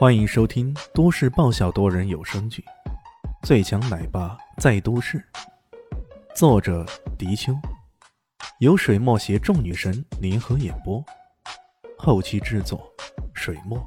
[0.00, 2.64] 欢迎收听都市爆笑多人有声剧
[3.46, 5.18] 《最强奶爸在都市》，
[6.34, 6.86] 作者：
[7.18, 7.52] 迪秋，
[8.60, 11.04] 由水墨携众女神联合演播，
[11.98, 12.90] 后期制作：
[13.34, 13.78] 水墨。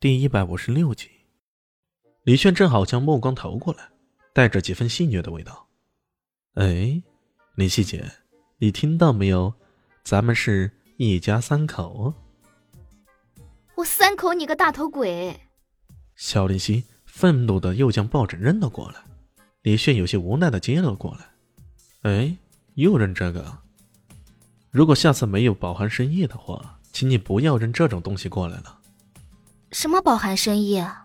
[0.00, 1.08] 第一百五十六集，
[2.24, 3.90] 李炫正好将目光投过来，
[4.32, 5.68] 带着几分戏谑的味道。
[6.54, 7.00] 哎，
[7.54, 8.10] 林希姐，
[8.58, 9.54] 你听到没有？
[10.02, 12.12] 咱们是一家三口。
[13.84, 15.38] 我三口你个大头鬼！
[16.16, 18.94] 肖林熙愤怒的又将抱枕扔了过来，
[19.60, 22.10] 李炫有些无奈的接了过来。
[22.10, 22.34] 哎，
[22.76, 23.58] 又扔这个？
[24.70, 28.78] 如果下次没有饱含深意的话，请你不要扔这种东西过来了。
[29.70, 31.04] 什么饱含深意啊？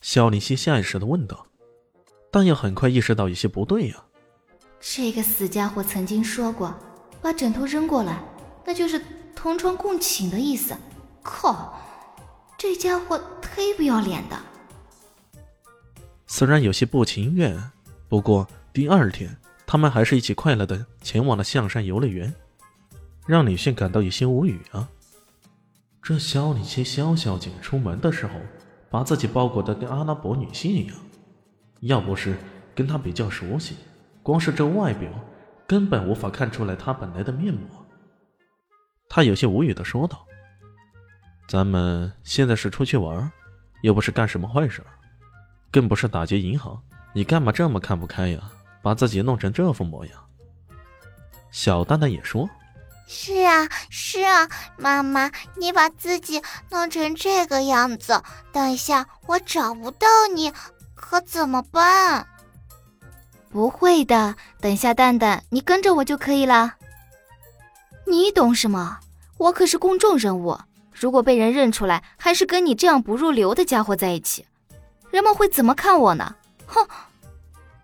[0.00, 1.46] 肖林熙下意识的问道，
[2.32, 4.04] 但又很快意识到有些不对呀。
[4.80, 6.76] 这个死家伙曾经说过，
[7.22, 8.20] 把枕头扔过来，
[8.66, 9.00] 那就是
[9.36, 10.76] 同床共寝的意思。
[11.22, 11.78] 靠，
[12.56, 14.36] 这家伙忒不要脸的。
[16.26, 17.70] 虽然有些不情愿，
[18.08, 19.36] 不过第二天
[19.66, 22.32] 他们还是一起快乐的前往了象山游乐园，
[23.26, 24.88] 让李迅感到有些无语啊。
[26.02, 28.34] 这肖李七肖小姐出门的时候，
[28.88, 30.96] 把自己包裹的跟阿拉伯女性一样，
[31.80, 32.36] 要不是
[32.74, 33.76] 跟她比较熟悉，
[34.22, 35.10] 光是这外表
[35.66, 37.60] 根本无法看出来她本来的面目。
[39.08, 40.24] 他有些无语的说道。
[41.50, 43.28] 咱们现在是出去玩，
[43.82, 44.84] 又不是干什么坏事，
[45.72, 46.80] 更不是打劫银行。
[47.12, 48.40] 你干嘛这么看不开呀？
[48.80, 50.14] 把自己弄成这副模样。
[51.50, 52.48] 小蛋蛋也说
[53.08, 56.40] ：“是啊，是啊，妈妈，你把自己
[56.70, 60.52] 弄成这个样子，等一下我找不到你，
[60.94, 62.28] 可怎么办？”
[63.50, 66.76] 不会的，等下蛋蛋，你跟着我就可以了。
[68.06, 69.00] 你懂什么？
[69.36, 70.56] 我可是公众人物。
[71.00, 74.44] 如果被人认出来，还是跟你这样不入流的家伙在一起，
[75.10, 76.36] 人们会怎么看我呢？
[76.66, 76.86] 哼！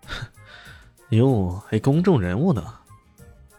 [1.09, 2.63] 哟，还公众人物呢？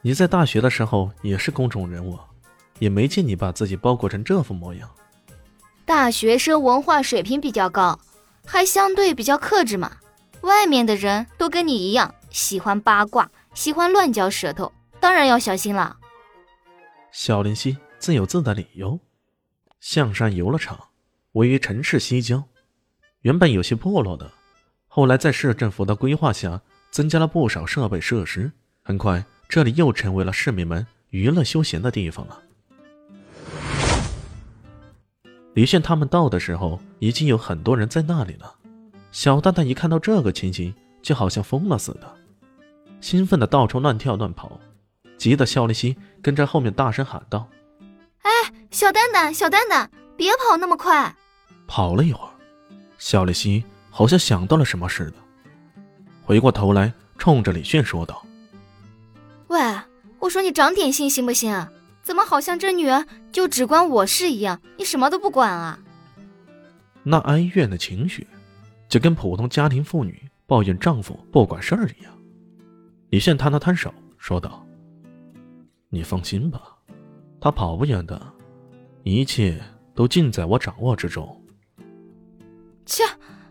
[0.00, 2.16] 你在大学的时候也是公众人物，
[2.78, 4.88] 也没见你把自己包裹成这副模样。
[5.84, 7.98] 大学生文化水平比较高，
[8.46, 9.90] 还相对比较克制嘛。
[10.42, 15.96] 外面的人都跟你一样，喜欢八卦，喜欢乱嚼舌头，当然要小心了。
[17.10, 19.00] 小林夕自有自的理由。
[19.80, 20.78] 象山游乐场
[21.32, 22.42] 位于城市西郊，
[23.20, 24.30] 原本有些破落的，
[24.88, 28.50] 后来在市政府的规划下，增加了不少设备设施。
[28.82, 32.42] 很快，这里又成为了市民们娱乐休闲的地方了。
[35.54, 38.54] 李炫他们到的时候，已经有很多人在那里了。
[39.12, 42.16] 小蛋蛋一看到这个情形，就好像疯了似的，
[43.00, 44.58] 兴奋的到处乱跳乱跑，
[45.16, 47.48] 急得肖立新跟在后面大声喊道。
[48.22, 48.30] 哎
[48.70, 51.14] 小蛋蛋，小蛋蛋，别跑那么快！
[51.66, 52.30] 跑了一会儿，
[52.98, 55.16] 肖丽西好像想到了什么似的，
[56.22, 58.24] 回过头来冲着李炫说道
[59.48, 59.58] ：“喂，
[60.18, 61.66] 我说你长点心行不行？
[62.02, 65.78] 怎么好像这女儿就只关我事一样，你什么都不管啊？”
[67.02, 68.26] 那哀怨的情绪，
[68.86, 72.12] 就跟普通家庭妇女抱怨丈夫不管事儿一样。
[73.08, 74.62] 李炫摊了摊手，说道
[75.88, 76.60] ：“你放心吧，
[77.40, 78.20] 他跑不远的。”
[79.08, 79.58] 一切
[79.94, 81.42] 都尽在我掌握之中。
[82.84, 83.02] 切，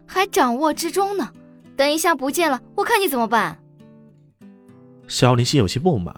[0.06, 1.32] 还掌握之中呢？
[1.76, 3.58] 等一下不见了，我看你怎么办？
[5.08, 6.14] 肖林夕有些不满，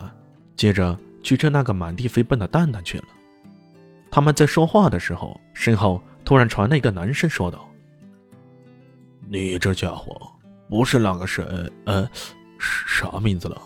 [0.55, 3.05] 接着去追那个满地飞奔的蛋蛋去了。
[4.11, 7.69] 他们在说话的时候，身后突然传来一个男声说道
[9.29, 10.19] ：“你这家伙
[10.69, 11.43] 不是那个谁？
[11.85, 12.09] 呃，
[12.59, 13.61] 啥名字了？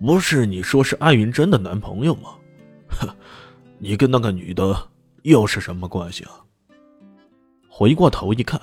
[0.00, 2.30] 不是你说是艾云珍的男朋友吗？”
[2.90, 3.08] 哼。
[3.84, 4.90] 你跟那个女的
[5.22, 6.30] 又是什么关系啊？
[7.68, 8.60] 回过头一看，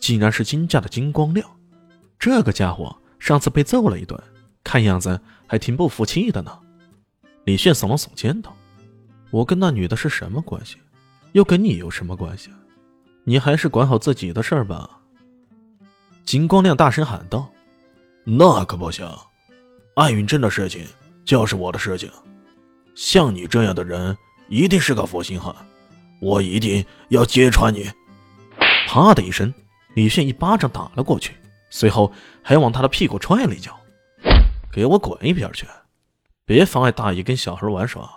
[0.00, 1.46] 竟然是金家的金光亮。
[2.18, 4.18] 这个家伙上次被揍了一顿，
[4.64, 6.58] 看样子还挺不服气的呢。
[7.44, 8.56] 李炫耸了耸肩道
[9.30, 10.78] ：“我跟那女的是什么关系？
[11.32, 12.48] 又跟你有什么关系？
[13.24, 15.02] 你还是管好自己的事儿吧。”
[16.24, 17.52] 金光亮大声喊道
[18.24, 19.06] ：“那可不行！
[19.96, 20.86] 艾云珍的事情
[21.26, 22.10] 就是我的事情，
[22.94, 24.16] 像你这样的人。”
[24.48, 25.54] 一定是个负心汉，
[26.20, 27.90] 我一定要揭穿你！
[28.86, 29.52] 啪的一声，
[29.94, 31.34] 李炫一巴掌打了过去，
[31.70, 32.12] 随后
[32.42, 33.76] 还往他的屁股踹了一脚。
[34.72, 35.66] 给我滚一边去！
[36.44, 38.08] 别妨碍大爷跟小孩玩耍。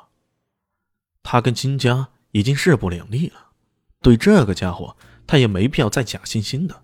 [1.24, 3.36] 他跟金家已经势不两立了，
[4.02, 4.96] 对这个家伙，
[5.26, 6.84] 他也没必要再假惺惺的。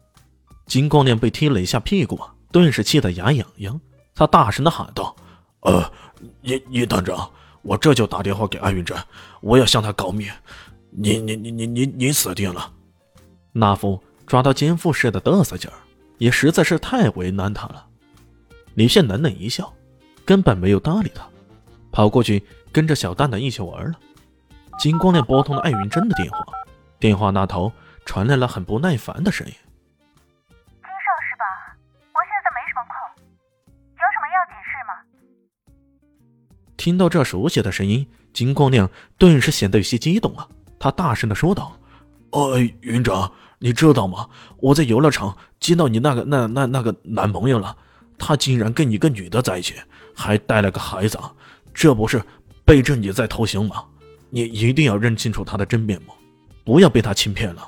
[0.66, 2.20] 金光亮被踢了一下屁股，
[2.52, 3.80] 顿时气得牙痒痒，
[4.16, 5.16] 他大声的喊道
[5.62, 5.92] ：“呃，
[6.42, 7.30] 叶叶团长。”
[7.66, 8.96] 我这就打电话给艾云珍，
[9.42, 10.30] 我要向他告密，
[10.92, 12.72] 你你你你你你死定了！
[13.52, 15.74] 那副抓到奸夫似的嘚瑟劲儿，
[16.20, 17.88] 也实在是太为难他了。
[18.76, 19.74] 李现冷冷一笑，
[20.24, 21.28] 根本没有搭理他，
[21.92, 23.98] 跑过去跟着小蛋蛋一起玩了。
[24.78, 26.46] 金光亮拨通了艾云珍的电话，
[27.00, 27.72] 电话那头
[28.06, 29.54] 传来了很不耐烦的声音
[36.86, 38.88] ：“听到这熟悉的声音，金光亮
[39.18, 40.48] 顿时显得有些激动了。
[40.78, 41.76] 他大声的说道
[42.30, 44.30] ：“哎，云长，你知道吗？
[44.58, 47.76] 我在游乐场见到你那个那那那个男朋友了，
[48.20, 49.74] 他竟然跟一个女的在一起，
[50.14, 51.18] 还带了个孩子，
[51.74, 52.22] 这不是
[52.64, 53.84] 背着你在偷腥吗？”
[54.30, 56.14] 你一定要认清楚他的真面目，
[56.64, 57.68] 不要被他欺骗了。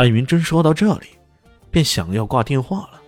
[0.00, 1.08] 艾云珍说到这里，
[1.70, 3.02] 便想要挂电话了。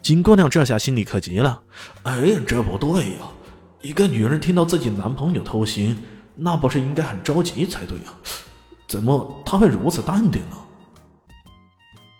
[0.00, 1.62] 金姑娘这下心里可急了，
[2.04, 3.28] 哎呀，这不对呀！
[3.82, 5.94] 一个女人听到自己男朋友偷腥，
[6.34, 8.04] 那不是应该很着急才对呀？
[8.88, 10.56] 怎么她会如此淡定呢？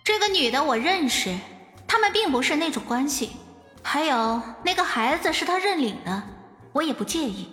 [0.03, 1.35] 这个女的我认识，
[1.87, 3.31] 他们并不是那种关系。
[3.81, 6.21] 还有那个孩子是他认领的，
[6.71, 7.47] 我也不介意。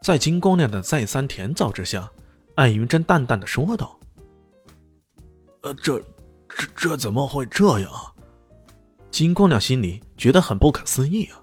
[0.00, 2.10] 在金光亮的再三甜枣之下，
[2.54, 3.95] 艾云珍淡淡的说道
[5.74, 5.98] ：“这、
[6.48, 7.90] 这、这怎么会这样？”
[9.10, 11.40] 金光亮心里觉得很不可思议啊！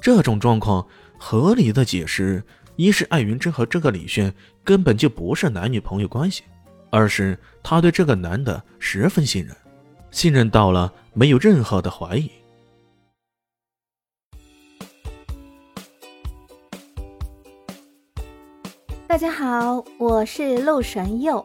[0.00, 0.86] 这种状况
[1.18, 2.42] 合理的解释，
[2.76, 4.34] 一是艾云珍和这个李炫
[4.64, 6.42] 根本就不是男女朋友关系。
[6.90, 9.56] 二是他对这个男的十分信任，
[10.10, 12.30] 信任到了没有任何的怀疑。
[19.06, 21.44] 大家好，我是陆神佑，